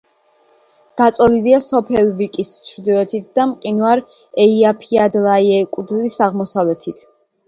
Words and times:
გაწოლილია 0.99 1.57
სოფელ 1.65 2.07
ვიკის 2.21 2.49
ჩრდილოეთით 2.69 3.27
და 3.39 3.45
მყინვარ 3.51 4.01
ეიაფიადლაიეკუდლის 4.45 6.17
აღმოსავლეთით. 6.29 7.05